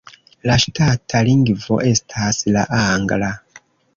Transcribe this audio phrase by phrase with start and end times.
[0.49, 3.31] La ŝtata lingvo estas la angla.